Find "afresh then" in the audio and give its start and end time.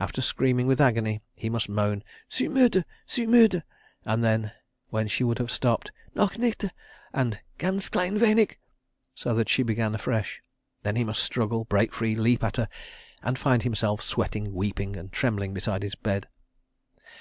9.94-10.96